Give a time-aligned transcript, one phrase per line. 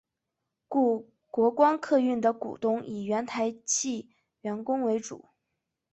[0.67, 4.09] 故国光客运的股东以原台汽
[4.41, 5.29] 员工为主。